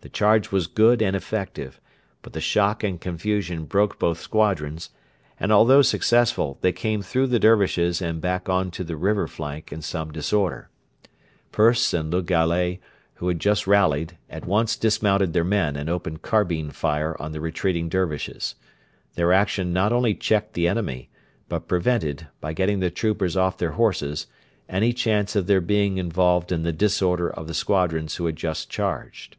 [0.00, 1.80] The charge was good and effective,
[2.22, 4.90] but the shock and confusion broke both squadrons,
[5.40, 9.72] and, although successful, they came through the Dervishes and back on to the river flank
[9.72, 10.70] in some disorder.
[11.50, 12.78] Persse and Le Gallais,
[13.14, 17.40] who had just rallied, at once dismounted their men and opened carbine fire on the
[17.40, 18.54] retreating Dervishes.
[19.16, 21.10] Their action not only checked the enemy,
[21.48, 24.28] but prevented, by getting the troopers off their horses,
[24.68, 28.70] any chance of their being involved in the disorder of the squadrons who had just
[28.70, 29.36] charged.